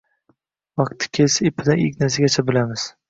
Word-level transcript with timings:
vaqti 0.83 1.11
kelsa, 1.17 1.45
ipidan-ignasigacha 1.49 2.47
bilamiz 2.49 2.89